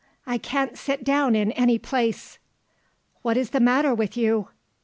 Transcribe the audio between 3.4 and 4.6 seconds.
the matter with you?"